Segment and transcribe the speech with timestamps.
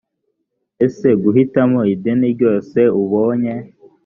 [0.85, 3.53] ese guhitamo idini ryose ubonye